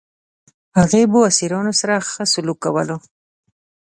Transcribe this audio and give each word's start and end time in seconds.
هغه 0.77 0.99
به 1.11 1.19
اسیرانو 1.29 1.71
سره 1.81 1.95
ښه 2.09 2.23
سلوک 2.33 2.57
کاوه. 2.63 2.95